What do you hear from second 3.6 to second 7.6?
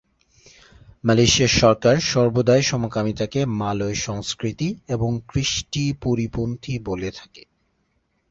মালয় সংস্কৃতি এবং কৃষ্টি পরিপন্থী বলে থাকে।